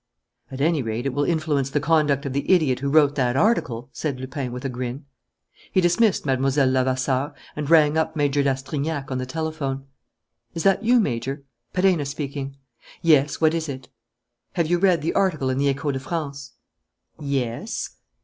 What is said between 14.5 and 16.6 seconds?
"Have you read the article in the Echo de France?"